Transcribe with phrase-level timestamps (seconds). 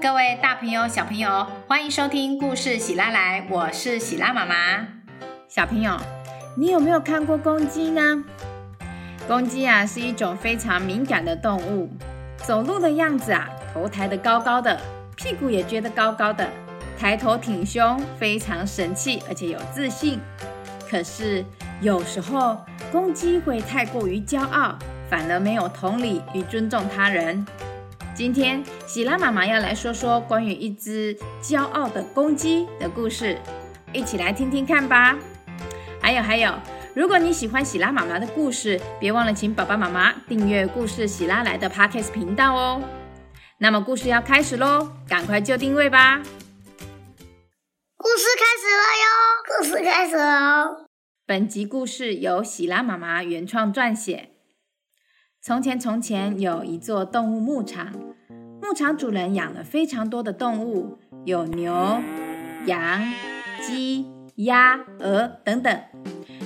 [0.00, 4.86] 各位大朋友、小朋友，欢迎收听故事喜拉来，我是喜拉妈妈。
[5.48, 5.96] 小朋友，
[6.56, 8.22] 你有没有看过公鸡呢？
[9.26, 11.90] 公鸡啊，是一种非常敏感的动物，
[12.36, 14.80] 走路的样子啊，头抬得高高的，
[15.16, 16.48] 屁股也撅得高高的，
[16.96, 20.20] 抬头挺胸，非常神气，而且有自信。
[20.88, 21.44] 可是
[21.80, 24.78] 有时候，公鸡会太过于骄傲，
[25.10, 27.44] 反而没有同理与尊重他人。
[28.14, 33.36] 今天喜拉妈妈要来说说关于一只骄傲的公鸡的故事，
[33.92, 35.18] 一起来听听看吧。
[36.00, 36.54] 还有还有，
[36.94, 42.80] 如果你喜欢喜拉妈妈的故事，别忘了请爸爸妈妈订阅故事喜拉来的 Podcast 频道哦。
[43.58, 46.22] 那么故事要开始喽，赶快就定位吧。
[47.96, 49.08] 故事开始了哟，
[49.58, 50.86] 故事开始了。
[51.26, 54.33] 本集故事由喜拉妈妈原创撰写。
[55.46, 57.92] 从前，从前有一座动物牧场，
[58.62, 62.00] 牧场主人养了非常多的动物，有牛、
[62.64, 63.12] 羊、
[63.60, 65.78] 鸡、鸭、鹅等等，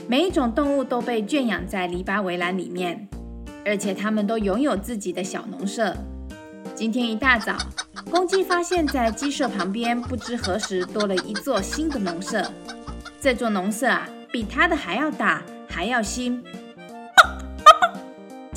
[0.08, 3.08] 每一种动物都被圈养在篱笆围栏里面，
[3.64, 5.96] 而且它们都拥有自己的小农舍。
[6.74, 7.56] 今天一大早，
[8.10, 12.50] 公鸡发现，在鸡舍旁边不知何时多了一座新的农舍，
[13.20, 16.42] 这座农舍啊，比它的还要大，还要新。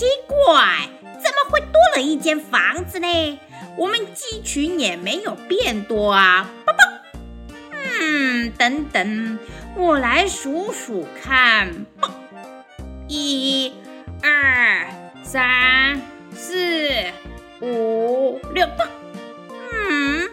[0.01, 3.39] 奇怪，怎么会多了一间房子呢？
[3.77, 6.49] 我们鸡群也没有变多啊！
[6.65, 6.79] 爸爸，
[7.99, 9.37] 嗯，等等，
[9.75, 11.85] 我来数数看，
[13.07, 13.75] 一、
[14.23, 14.87] 二、
[15.21, 16.01] 三、
[16.33, 16.89] 四、
[17.61, 18.67] 五、六，
[19.71, 20.27] 嗯，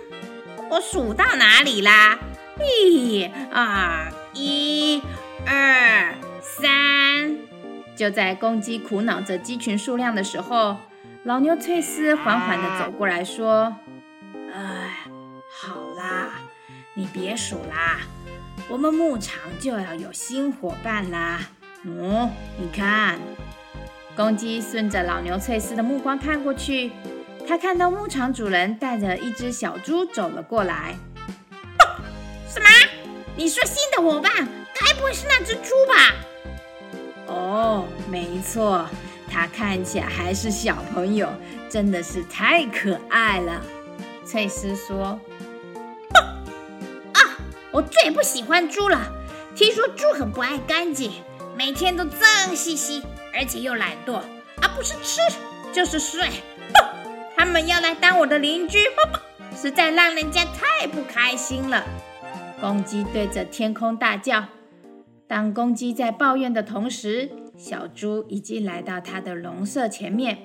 [0.71, 2.19] 我数到哪里啦？
[2.59, 5.03] 一、二、一、
[5.47, 7.48] 二、三。
[7.99, 10.77] 就在公鸡苦恼着鸡群数量的时候，
[11.25, 13.77] 老牛翠丝缓缓地走过来说
[14.55, 14.99] ：“哎，
[15.61, 16.31] 好啦，
[16.95, 17.99] 你别数啦，
[18.69, 21.41] 我们牧场就要有新伙伴啦。
[21.83, 23.19] 嗯，你看。”
[24.15, 26.93] 公鸡顺着老牛翠丝的目光看过去，
[27.49, 30.95] 他看到牧场主人带着一只小猪走了过来。
[32.49, 32.69] 什么？
[33.35, 34.33] 你说新的伙伴？
[34.81, 36.15] 该不会是那只猪吧？
[37.29, 38.89] 哦，没错，
[39.31, 41.29] 他看起来还是小朋友，
[41.69, 43.63] 真的是太可爱了。
[44.25, 45.21] 翠丝说
[47.13, 47.21] ：“啊，
[47.71, 49.13] 我最不喜欢猪了。
[49.55, 51.13] 听说猪很不爱干净，
[51.57, 53.03] 每天都脏兮兮，
[53.35, 54.21] 而且又懒惰，
[54.63, 55.21] 而不是吃
[55.73, 56.29] 就是睡。
[57.37, 58.79] 他们要来当我的邻居，
[59.55, 61.85] 实在让人家太不开心了。”
[62.61, 64.45] 公鸡对着天空大叫。
[65.29, 70.39] 当公鸡在抱怨的同时，小猪已经来到它的笼舍前面。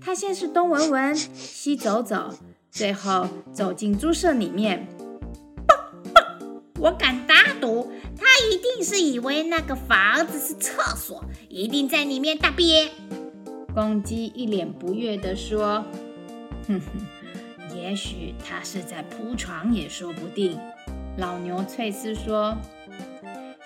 [0.00, 2.32] 它先是东闻闻，西走走，
[2.70, 4.86] 最后走进猪舍里面。
[6.78, 12.90] 我敢打赌，它一定是以为那个房子是厕所，一定在里面大便。
[13.74, 15.84] 公鸡一脸不悦地说
[16.68, 20.56] ：“哼哼，也许它是在铺床也说不定。”
[21.18, 22.56] 老牛翠丝说。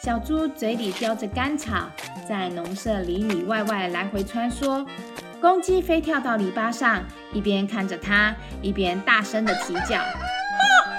[0.08, 1.86] 小猪嘴里叼着干草，
[2.26, 4.86] 在农舍里里外外来回穿梭。
[5.38, 9.98] 公鸡飞跳到篱笆上，一边看着它，一边大声的啼叫：“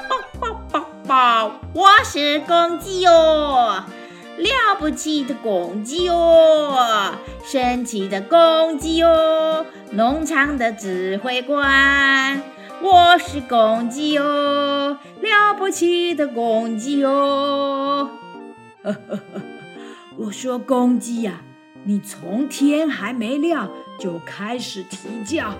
[0.08, 1.52] 报报报报！
[1.74, 6.72] 我是公鸡哟，了不起的公鸡哟，
[7.44, 12.40] 神奇的公鸡哟，农场的指挥官。
[12.80, 18.08] 我是公鸡哟，了不起的公鸡哟。”
[18.82, 19.42] 呵呵呵，
[20.18, 21.42] 我说公鸡呀，
[21.84, 23.70] 你从天还没亮
[24.00, 25.54] 就开始啼叫，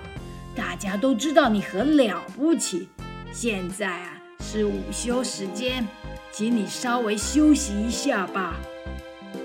[0.54, 2.88] 大家都知道你很了不起。
[3.30, 5.86] 现在啊是午休时间，
[6.32, 8.56] 请你稍微休息一下吧。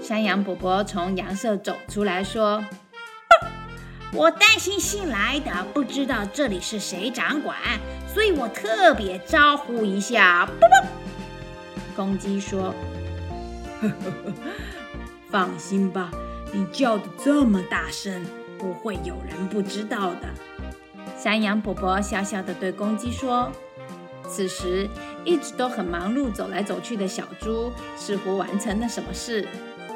[0.01, 2.63] 山羊伯伯从羊舍走出来说
[4.13, 7.57] ：“我担心新来的不知道这里是谁掌管，
[8.07, 10.49] 所以我特别招呼一下。
[11.93, 12.73] ”公鸡说。
[15.29, 16.11] 放心吧，
[16.53, 18.25] 你叫的这么大声，
[18.57, 20.21] 不会有人不知道的。
[21.17, 23.51] 山羊伯伯笑笑的对公鸡说。
[24.27, 24.89] 此时，
[25.23, 29.47] 一直都很忙碌走来走去的小猪似乎完成了什么事，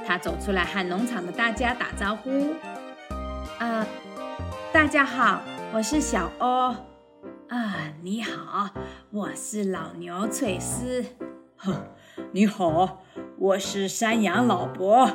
[0.06, 2.54] 他走出来和农场的大家打招呼
[3.58, 3.88] ：“啊，
[4.72, 5.42] 大家好，
[5.74, 6.76] 我是小欧。
[7.48, 8.70] 啊，你好，
[9.10, 11.04] 我是老牛翠丝。
[11.58, 11.74] 哼，
[12.32, 13.02] 你好。”
[13.42, 15.10] 我是山羊老伯，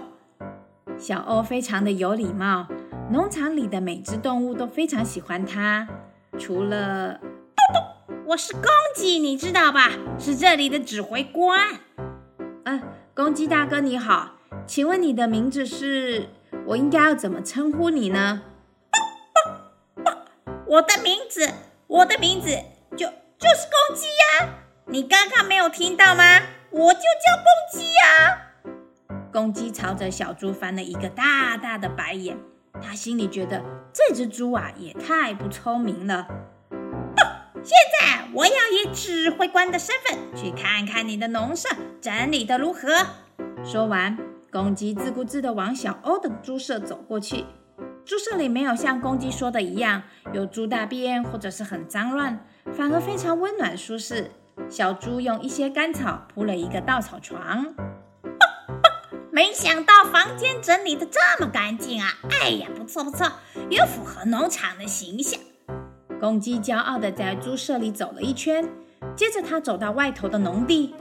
[0.96, 2.66] 小欧非常的有礼貌，
[3.10, 5.86] 农场里的每只动物都非常喜欢他，
[6.38, 7.20] 除了
[8.28, 8.62] 我是公
[8.96, 9.90] 鸡，你知道吧？
[10.18, 11.60] 是这里的指挥官。
[12.64, 12.82] 嗯，
[13.14, 14.36] 公鸡大哥你好，
[14.66, 16.30] 请问你的名字是？
[16.68, 18.40] 我应该要怎么称呼你呢？
[20.66, 21.46] 我的名字，
[21.88, 22.48] 我的名字
[22.96, 24.54] 就就是公鸡呀！
[24.86, 26.40] 你刚刚没有听到吗？
[26.76, 28.36] 我就叫公鸡呀！
[29.32, 32.36] 公鸡朝着小猪翻了一个大大的白眼，
[32.82, 33.62] 他心里觉得
[33.92, 36.26] 这只猪啊也太不聪明了。
[37.62, 41.68] 现在我要以指挥官的身份去看看你的农舍
[42.00, 42.88] 整理的如何。
[43.62, 44.18] 说完，
[44.50, 47.44] 公鸡自顾自地往小欧的猪舍走过去。
[48.04, 54.32] 猪舍里没有像公鸡说的一样有猪大便或者是很脏乱，反而非常温暖舒适。
[54.74, 57.72] 小猪用一些干草铺了一个稻草床。
[59.30, 62.08] 没想到房间整理的这么干净啊！
[62.28, 63.30] 哎呀，不错不错，
[63.70, 65.38] 也符合农场的形象。
[66.18, 68.68] 公鸡骄傲地在猪舍里走了一圈，
[69.14, 70.92] 接着他走到外头的农地。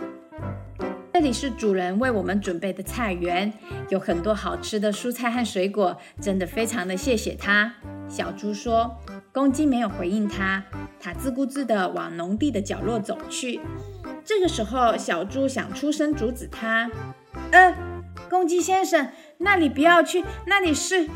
[1.12, 3.52] 这里是主人为我们准备的菜园，
[3.90, 7.74] 有很多好吃的蔬菜和水果，真的非常的谢谢他。
[8.08, 9.00] 小猪说。
[9.32, 10.64] 公鸡没有回应他，
[11.04, 13.60] 他自顾自地往农地的角落走去。
[14.24, 16.90] 这个时候，小猪想出声阻止他
[17.52, 17.76] ：“呃，
[18.30, 19.10] 公鸡先生，
[19.40, 21.10] 那里不要去，那里是……”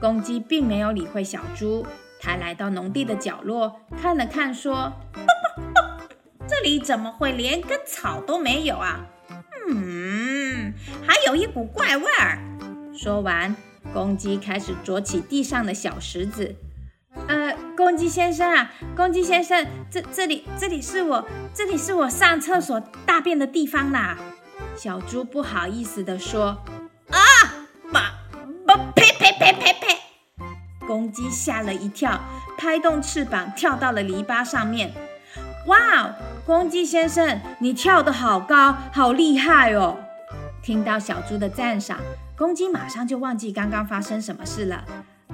[0.00, 1.86] 公鸡并没有理会小猪。
[2.20, 4.92] 他来到农地的角落，看了看，说
[6.48, 9.06] ：“这里怎么会连根草都没有啊？
[9.68, 10.74] 嗯，
[11.06, 12.38] 还有一股怪味儿。”
[12.92, 13.54] 说完，
[13.94, 16.56] 公鸡开始啄起地上的小石子。
[17.28, 24.18] 呃，公鸡先生啊，公鸡先生，这这里这里是我这里是我上厕所大便的地方啦。
[24.76, 26.58] 小猪不好意思地说
[27.08, 27.18] ：“啊，
[27.90, 28.02] 妈，
[28.94, 29.98] 呸呸呸呸呸！”
[30.86, 32.20] 公鸡吓了一跳，
[32.58, 34.92] 拍动翅膀跳到了篱笆上面。
[35.66, 39.96] 哇，公鸡先生，你跳得好高，好厉害哦！
[40.62, 41.98] 听到小猪的赞赏，
[42.36, 44.84] 公鸡马上就忘记刚刚发生什么事了，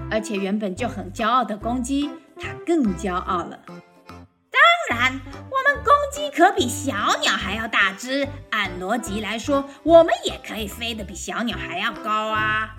[0.09, 2.09] 而且原本就很骄傲的公鸡，
[2.41, 3.59] 它更骄傲了。
[3.67, 12.75] 当然，我们公鸡可比小鸟还要大只，按逻辑来说，我们也可以飞得比小鸟还要高啊！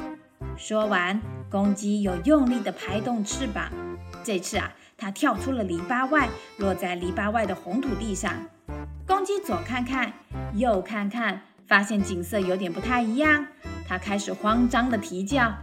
[0.57, 1.21] 说完。
[1.49, 3.71] 公鸡又用力地拍动翅膀，
[4.21, 6.27] 这次啊，它跳出了篱笆外，
[6.57, 8.33] 落在篱笆外的红土地上。
[9.05, 10.11] 公鸡左看看，
[10.55, 13.47] 右看看，发现景色有点不太一样，
[13.87, 15.53] 它开始慌张地啼叫：“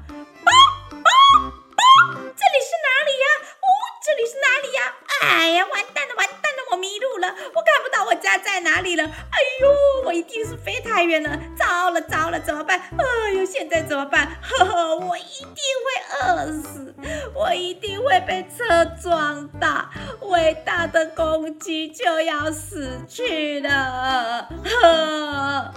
[5.45, 9.05] 哎呀，完蛋了，完蛋了，我迷路了，我看不到我家在哪里了。
[9.05, 12.81] 哎呦，我一定是飞太远了，糟了糟了，怎么办？
[12.81, 14.39] 哎呦，现在怎么办？
[14.41, 15.95] 呵呵，我一定会。”
[16.25, 16.95] 饿死！
[17.35, 19.91] 我一定会被车撞到，
[20.23, 24.49] 伟大的公鸡就要死去了。
[24.65, 25.75] 呵，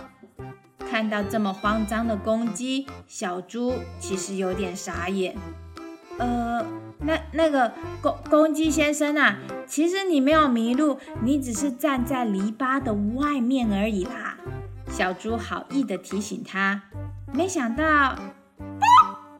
[0.89, 5.35] 看到这么慌张的公鸡，小猪其实有点傻眼。
[6.17, 6.65] 呃，
[6.99, 7.71] 那那个
[8.01, 9.37] 公公鸡先生啊，
[9.67, 14.37] 其实你没有迷路，你只是站在篱笆的外面而已啦。
[14.89, 16.81] 小猪好意的提醒他，
[17.33, 18.15] 没想到。
[18.57, 18.63] 不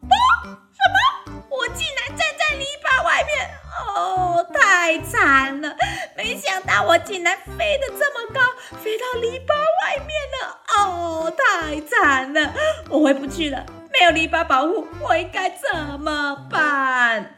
[0.06, 0.13] 不，
[0.45, 1.33] 什么？
[1.50, 3.50] 我竟然站在篱笆外面？
[3.95, 5.75] 哦太惨了！
[6.15, 8.41] 没想到我竟然飞得这么高，
[8.77, 9.53] 飞到篱笆
[9.84, 10.57] 外面了。
[10.77, 12.53] 哦，太惨了！
[12.89, 13.65] 我回不去了，
[14.00, 17.36] 没有篱笆保护，我应该怎么办？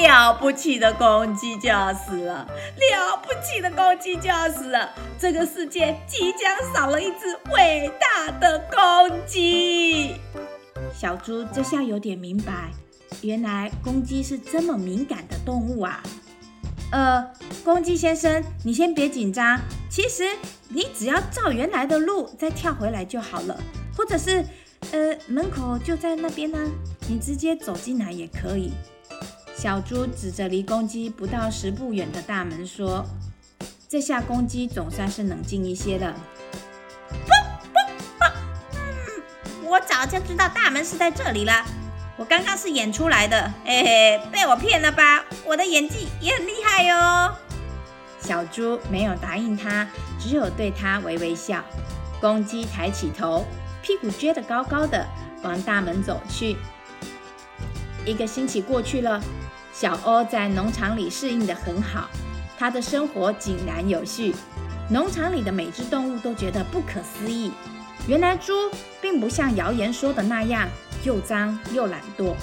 [0.00, 4.90] 了不起的公鸡就要死了，了不起的公鸡就要死了！
[5.18, 10.14] 这个世界即将少了一只伟大的公鸡。
[10.92, 12.70] 小猪这下有点明白，
[13.22, 16.00] 原来公鸡是这么敏感的动物啊！
[16.92, 17.28] 呃，
[17.64, 19.58] 公鸡先生，你先别紧张。
[19.90, 20.24] 其实
[20.68, 23.58] 你只要照原来的路再跳回来就好了，
[23.96, 24.44] 或者是，
[24.92, 26.58] 呃，门口就在那边呢，
[27.08, 28.72] 你直接走进来也可以。
[29.56, 33.04] 小猪指着离公鸡不到十步远的大门说
[33.88, 36.14] ：“这下公鸡总算是冷静一些了。”
[39.64, 41.64] 我早就知道大门是在这里了。
[42.16, 45.24] 我刚刚是演出来的，嘿嘿，被我骗了吧？
[45.44, 47.34] 我的演技也很厉害哟。
[48.20, 49.88] 小猪没有答应他，
[50.20, 51.64] 只有对他微微笑。
[52.20, 53.44] 公鸡抬起头，
[53.84, 55.06] 屁股撅得高高的，
[55.42, 56.56] 往大门走去。
[58.06, 59.22] 一个星期过去了，
[59.74, 62.08] 小欧在农场里适应得很好，
[62.56, 64.34] 他的生活井然有序。
[64.88, 67.52] 农场里的每只动物都觉得不可思议，
[68.06, 68.54] 原来猪
[69.02, 70.66] 并不像谣言说的那样。
[71.04, 72.34] 又脏又懒惰，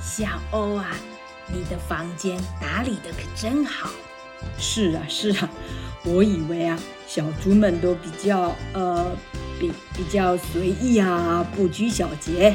[0.00, 0.96] 小欧啊，
[1.46, 3.90] 你的房间打理的可真好。
[4.58, 5.48] 是啊，是啊，
[6.02, 9.06] 我以为啊，小猪们都比较呃，
[9.58, 12.54] 比比较随意啊，不拘小节。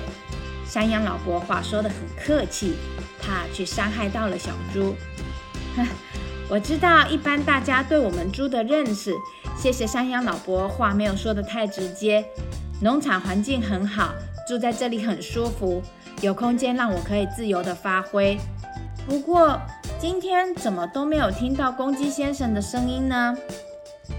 [0.66, 2.74] 山羊老伯话说的很客气，
[3.22, 4.96] 怕去伤害到了小猪。
[6.50, 9.14] 我知道一般大家对我们猪的认识，
[9.58, 12.26] 谢谢山羊老伯，话没有说的太直接。
[12.82, 14.14] 农场环境很好，
[14.48, 15.82] 住在这里很舒服，
[16.22, 18.38] 有空间让我可以自由的发挥。
[19.08, 19.60] 不过
[20.00, 23.36] 今天怎么都没有听到公鸡先生的声音呢？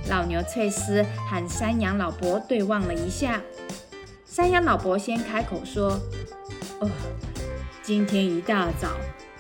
[0.09, 3.41] 老牛翠丝和山羊老伯对望了一下，
[4.27, 5.99] 山羊老伯先开口说
[6.81, 6.91] ：“哦，
[7.83, 8.89] 今天一大早。”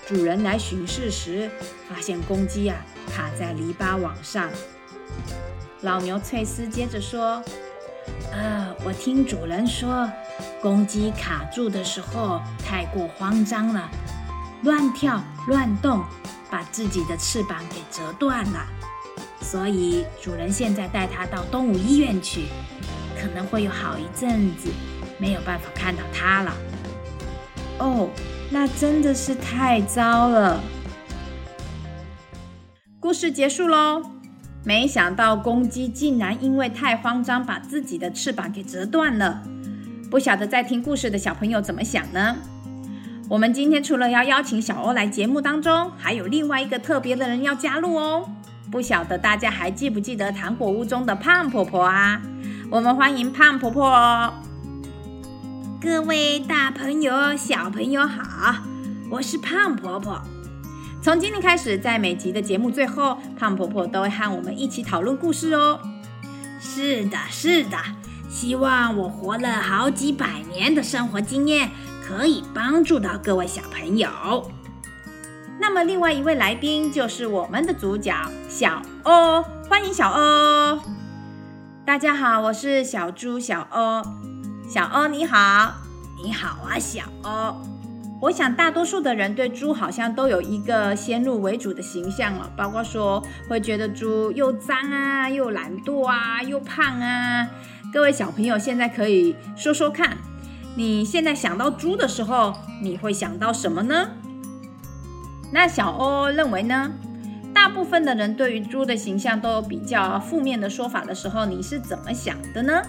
[0.06, 1.50] 主人来巡视时，
[1.88, 2.76] 发现公鸡啊
[3.10, 4.50] 卡在篱笆网上。
[5.80, 7.42] 老牛翠丝接着说
[8.30, 10.06] ：“呃，我听主人说，
[10.60, 13.88] 公鸡卡住的时候太过慌张了，
[14.62, 16.04] 乱跳乱动，
[16.50, 18.66] 把自己的翅膀给折断了。
[19.44, 22.46] 所以主人现在带它到动物医院去，
[23.20, 24.70] 可能会有好一阵子
[25.18, 26.52] 没有办法看到它了。”
[27.78, 28.08] 哦。
[28.50, 30.60] 那真的是太糟了。
[33.00, 34.02] 故事结束喽，
[34.62, 39.42] 没想到公鸡竟然因为太慌张，把自己的翅膀给折断了。
[40.08, 42.36] 不晓得在听故事的小朋友怎么想呢？
[43.28, 48.28] 我们今天除了要邀请小欧来节目当中，还有另外一个特别的人要加入哦。
[48.70, 52.20] 不晓得大家还记不记得糖果屋中的胖婆婆啊？
[52.70, 54.34] 我们欢迎胖婆婆哦。
[55.80, 58.56] 各位大朋友、小朋友好，
[59.10, 60.20] 我是胖婆婆。
[61.02, 65.78] 从今天开始，在每集的节目最后，胖婆婆都会和我们一起讨论故事哦。
[66.58, 67.76] 是的，是的，
[68.28, 71.70] 希望我活了好几百年的生活经验
[72.02, 74.08] 可以帮助到各位小朋友。
[75.66, 78.14] 那么，另外一位来宾就是我们的主角
[78.50, 80.78] 小欧，欢迎小欧。
[81.86, 84.02] 大家好，我是小猪小欧。
[84.68, 85.72] 小欧你好，
[86.22, 87.56] 你好啊，小欧。
[88.20, 97.48] 我想大多数的人对猪好像都有一个先入为主的形象了，包括说会觉得猪又脏啊，又懒惰啊，又胖啊。
[97.90, 100.18] 各位小朋友，现在可以说说看，
[100.76, 102.52] 你现在想到猪的时候，
[102.82, 104.10] 你会想到什么呢？
[105.52, 106.90] 那小欧认为呢？
[107.54, 112.82] 大部分的人对于猪的形象都有比较负面的说法的时候，你是怎么想的呢？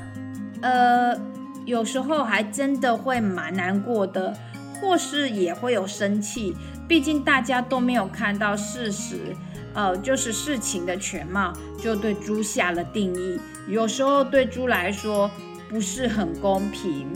[0.61, 1.17] 呃。
[1.65, 4.37] 有时候还真的会蛮难过的，
[4.79, 6.55] 或是也会有生气，
[6.87, 9.35] 毕竟大家都没有看到事实，
[9.73, 13.39] 呃，就是事情的全貌，就对猪下了定义。
[13.67, 15.27] 有时候对猪来说
[15.67, 17.07] 不是很公平。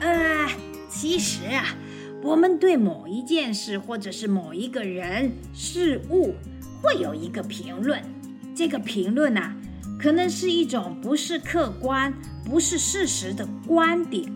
[0.00, 0.46] 呃，
[0.90, 1.64] 其实啊，
[2.24, 6.34] 我们对某一件事或者是某一个人事物
[6.80, 8.02] 会有一个评论，
[8.54, 9.54] 这个评论啊，
[10.00, 12.12] 可能是一种不是客观。
[12.46, 14.30] 不是事实的观点，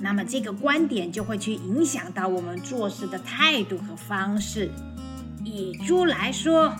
[0.00, 4.68] 那么这个观点就会去影响到我们做事的态度和方式。
[5.44, 6.74] 以猪来说，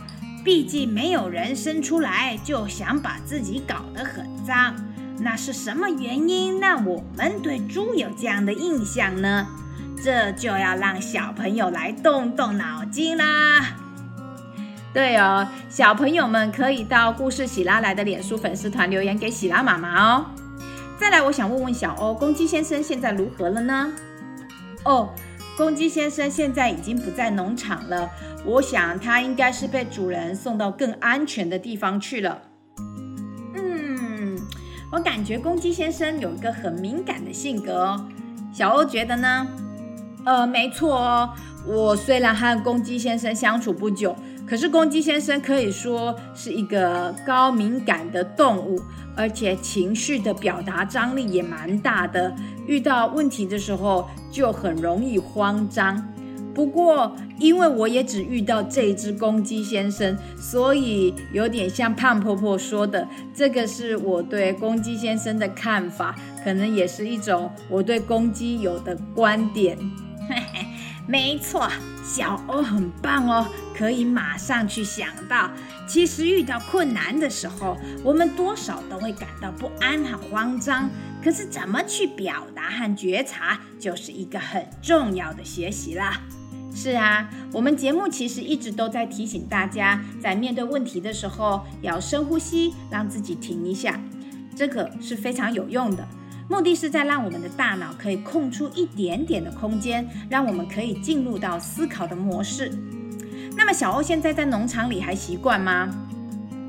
[0.44, 4.74] 毕竟没有人生出来就想把自己搞得很脏，
[5.20, 9.46] 那是什么原因让我们对猪有这样的印象呢？
[10.02, 13.76] 这就要让小朋友来动动脑筋啦。
[14.94, 20.26] 对哦，小朋友们可以到故事喜拉来的脸书粉丝团留言给喜拉妈妈哦。
[20.98, 23.92] 再来，我想问问小欧，公鸡先生现在如何了呢？
[24.84, 25.10] 哦，
[25.56, 28.08] 公鸡先生现在已经不在农场了，
[28.44, 32.42] 我想他应该是被主人送到更安全的地方去了。
[33.54, 34.40] 嗯，
[34.90, 38.08] 我感觉公鸡先生有一个很敏感的性格哦。
[38.52, 39.46] 小欧觉得呢？
[40.28, 41.30] 呃，没错哦。
[41.66, 44.14] 我虽然和公鸡先生相处不久，
[44.46, 48.78] 可是公鸡先生可以说是一个高敏感的动物。
[49.16, 52.32] 而且情绪的表达张力也蛮大的，
[52.68, 56.06] 遇到问题的时候就很容易慌张。
[56.54, 69.76] 不过，因为我也只遇到这只公鸡先生，所以有点像胖婆婆说的，这个是我对公鸡先生的看法，可能也是一种我对公鸡有的观点。
[71.10, 71.66] 没错，
[72.04, 75.50] 小欧很棒哦，可以马上去想到，
[75.88, 80.90] 其实遇到困难的时候，我们多少都会感到不安和慌张。
[81.24, 86.20] 可是怎么去表达和觉察，就是一个很重要的学习啦。
[86.74, 93.98] 是啊，我们节目其实一直都在提醒大家，在面对问题的时候要深呼吸，让自己停一下，
[94.54, 96.06] 这个是非常有用的。
[96.48, 102.72] 目的是在让我们的大脑可以空出一点点的空间，让我们可以进入到思考的模式。
[103.56, 105.88] 那么小欧现在在农场里还习惯吗？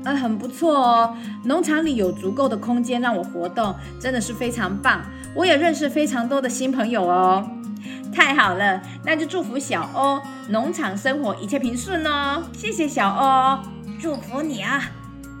[0.04, 5.02] 呃，很不错哦，农场里有足够的空间让我活动，真的是非常棒。
[5.34, 7.46] 我也认识非常多的新朋友哦。
[8.12, 12.42] 太好了，那就祝福小欧农场生活一切平顺哦。
[12.52, 13.58] 谢谢小欧，
[14.00, 14.82] 祝福你啊！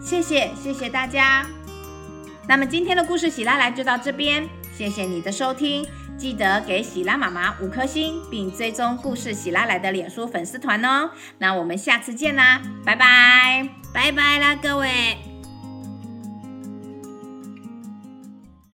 [0.00, 1.46] 谢谢谢谢大家。
[2.50, 4.44] 那么今天的故事喜拉来就到这边，
[4.76, 5.86] 谢谢你的收听，
[6.18, 11.12] 记得给喜拉妈妈五颗星，并追踪故事喜拉来的脸书粉丝团哦。
[11.38, 15.29] 那我们下次见啦，拜拜，拜拜啦，各位。